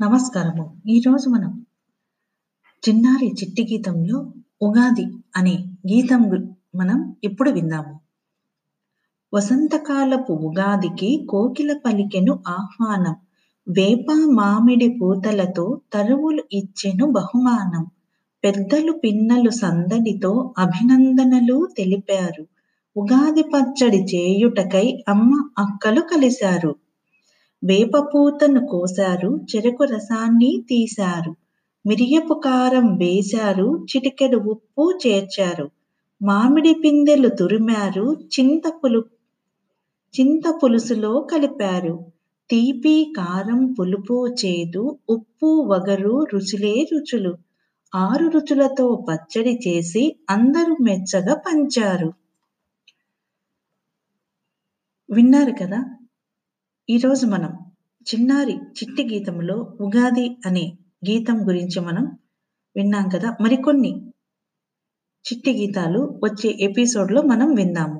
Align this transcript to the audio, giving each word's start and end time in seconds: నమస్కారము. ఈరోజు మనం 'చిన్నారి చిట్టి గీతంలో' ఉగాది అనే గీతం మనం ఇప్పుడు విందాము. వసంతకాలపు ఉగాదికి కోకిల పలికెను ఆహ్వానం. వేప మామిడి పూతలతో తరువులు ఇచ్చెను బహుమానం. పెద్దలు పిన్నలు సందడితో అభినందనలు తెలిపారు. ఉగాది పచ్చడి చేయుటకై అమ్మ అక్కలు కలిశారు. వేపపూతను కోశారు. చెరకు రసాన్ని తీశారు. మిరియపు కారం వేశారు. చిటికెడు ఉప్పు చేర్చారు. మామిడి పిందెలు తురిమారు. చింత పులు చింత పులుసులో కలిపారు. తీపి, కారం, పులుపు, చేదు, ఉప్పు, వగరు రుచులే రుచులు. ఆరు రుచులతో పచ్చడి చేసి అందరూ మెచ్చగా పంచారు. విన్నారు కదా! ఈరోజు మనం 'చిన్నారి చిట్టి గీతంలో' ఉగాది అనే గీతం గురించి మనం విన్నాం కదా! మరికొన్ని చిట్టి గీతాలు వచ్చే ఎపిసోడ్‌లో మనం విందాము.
నమస్కారము. 0.00 0.64
ఈరోజు 0.88 1.28
మనం 1.30 1.52
'చిన్నారి 2.82 3.26
చిట్టి 3.28 3.62
గీతంలో' 3.62 4.18
ఉగాది 4.62 5.04
అనే 5.36 5.54
గీతం 5.86 6.22
మనం 6.74 7.14
ఇప్పుడు 7.24 7.50
విందాము. 7.50 7.94
వసంతకాలపు 9.32 10.32
ఉగాదికి 10.32 11.26
కోకిల 11.28 11.78
పలికెను 11.84 12.42
ఆహ్వానం. 12.48 13.16
వేప 13.68 14.06
మామిడి 14.32 14.88
పూతలతో 15.00 15.80
తరువులు 15.92 16.42
ఇచ్చెను 16.52 17.06
బహుమానం. 17.06 17.84
పెద్దలు 18.44 18.92
పిన్నలు 18.92 19.50
సందడితో 19.50 20.54
అభినందనలు 20.58 21.68
తెలిపారు. 21.76 22.44
ఉగాది 22.96 23.42
పచ్చడి 23.42 24.02
చేయుటకై 24.04 25.04
అమ్మ 25.08 25.32
అక్కలు 25.58 26.00
కలిశారు. 26.00 26.72
వేపపూతను 27.62 28.60
కోశారు. 28.66 29.30
చెరకు 29.50 29.84
రసాన్ని 29.84 30.50
తీశారు. 30.68 31.32
మిరియపు 31.84 32.34
కారం 32.40 32.86
వేశారు. 32.96 33.68
చిటికెడు 33.84 34.38
ఉప్పు 34.46 34.84
చేర్చారు. 35.02 35.66
మామిడి 36.20 36.74
పిందెలు 36.82 37.28
తురిమారు. 37.38 38.06
చింత 38.34 38.66
పులు 38.80 39.00
చింత 40.14 40.46
పులుసులో 40.60 41.20
కలిపారు. 41.32 41.94
తీపి, 42.50 43.12
కారం, 43.16 43.74
పులుపు, 43.74 44.26
చేదు, 44.40 44.82
ఉప్పు, 45.08 45.50
వగరు 45.66 46.14
రుచులే 46.32 46.74
రుచులు. 46.92 47.32
ఆరు 47.92 48.28
రుచులతో 48.28 48.86
పచ్చడి 49.08 49.54
చేసి 49.66 50.04
అందరూ 50.30 50.76
మెచ్చగా 50.80 51.34
పంచారు. 51.46 52.08
విన్నారు 55.08 55.52
కదా! 55.52 55.78
ఈరోజు 56.88 57.26
మనం 57.26 57.52
'చిన్నారి 58.06 58.54
చిట్టి 58.78 59.02
గీతంలో' 59.04 59.56
ఉగాది 59.80 60.36
అనే 60.46 60.62
గీతం 61.08 61.48
గురించి 61.48 61.80
మనం 61.80 62.04
విన్నాం 62.76 63.08
కదా! 63.08 63.36
మరికొన్ని 63.40 63.90
చిట్టి 65.24 65.52
గీతాలు 65.52 66.18
వచ్చే 66.24 66.48
ఎపిసోడ్‌లో 66.60 67.22
మనం 67.22 67.54
విందాము. 67.54 67.98